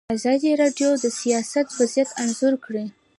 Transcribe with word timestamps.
ازادي 0.15 0.51
راډیو 0.61 0.89
د 1.03 1.05
سیاست 1.21 1.67
وضعیت 1.79 2.09
انځور 2.23 2.53
کړی. 2.65 2.85